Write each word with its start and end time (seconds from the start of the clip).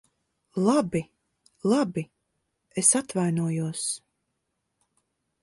Labi, 0.67 1.01
labi. 1.73 2.03
Es 2.81 2.89
atvainojos. 3.01 3.85